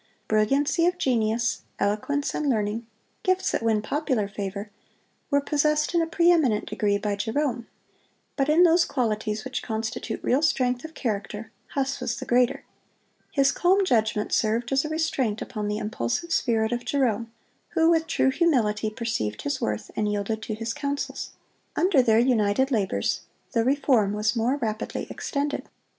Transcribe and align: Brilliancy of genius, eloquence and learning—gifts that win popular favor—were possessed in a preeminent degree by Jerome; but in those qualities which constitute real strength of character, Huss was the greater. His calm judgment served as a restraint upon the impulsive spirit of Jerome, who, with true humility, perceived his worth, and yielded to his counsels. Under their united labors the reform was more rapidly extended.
Brilliancy 0.27 0.87
of 0.87 0.97
genius, 0.97 1.61
eloquence 1.77 2.33
and 2.33 2.49
learning—gifts 2.49 3.51
that 3.51 3.61
win 3.61 3.83
popular 3.83 4.27
favor—were 4.27 5.41
possessed 5.41 5.93
in 5.93 6.01
a 6.01 6.07
preeminent 6.07 6.65
degree 6.67 6.97
by 6.97 7.15
Jerome; 7.15 7.67
but 8.35 8.49
in 8.49 8.63
those 8.63 8.83
qualities 8.83 9.45
which 9.45 9.61
constitute 9.61 10.19
real 10.23 10.41
strength 10.41 10.83
of 10.83 10.95
character, 10.95 11.51
Huss 11.75 11.99
was 11.99 12.17
the 12.17 12.25
greater. 12.25 12.63
His 13.31 13.51
calm 13.51 13.85
judgment 13.85 14.33
served 14.33 14.71
as 14.71 14.83
a 14.83 14.89
restraint 14.89 15.39
upon 15.39 15.67
the 15.67 15.77
impulsive 15.77 16.33
spirit 16.33 16.71
of 16.71 16.83
Jerome, 16.83 17.31
who, 17.75 17.91
with 17.91 18.07
true 18.07 18.31
humility, 18.31 18.89
perceived 18.89 19.43
his 19.43 19.61
worth, 19.61 19.91
and 19.95 20.11
yielded 20.11 20.41
to 20.41 20.55
his 20.55 20.73
counsels. 20.73 21.29
Under 21.75 22.01
their 22.01 22.17
united 22.17 22.71
labors 22.71 23.21
the 23.51 23.63
reform 23.63 24.13
was 24.13 24.35
more 24.35 24.55
rapidly 24.57 25.05
extended. 25.11 25.69